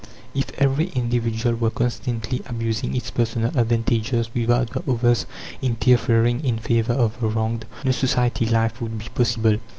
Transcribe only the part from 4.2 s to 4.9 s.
without